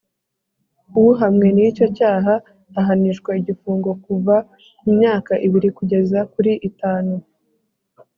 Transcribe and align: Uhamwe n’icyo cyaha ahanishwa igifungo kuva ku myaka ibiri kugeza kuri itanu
Uhamwe 1.09 1.47
n’icyo 1.55 1.85
cyaha 1.97 2.33
ahanishwa 2.79 3.31
igifungo 3.39 3.89
kuva 4.03 4.35
ku 4.79 4.87
myaka 4.97 5.33
ibiri 5.45 5.69
kugeza 5.77 6.19
kuri 6.33 6.51
itanu 6.69 7.13